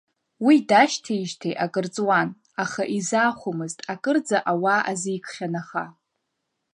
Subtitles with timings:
[0.45, 2.29] Уи дашьҭеижьҭеи акыр ҵуан,
[2.63, 5.85] аха изаахәомызт, акырӡа ауаа азикхьан аха.